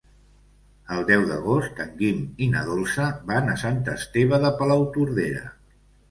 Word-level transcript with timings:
El 0.93 1.03
deu 1.09 1.25
d'agost 1.31 1.81
en 1.83 1.91
Guim 1.99 2.23
i 2.45 2.47
na 2.53 2.63
Dolça 2.69 3.05
van 3.31 3.51
a 3.51 3.57
Sant 3.65 3.77
Esteve 3.97 4.39
de 4.47 4.51
Palautordera. 4.63 5.45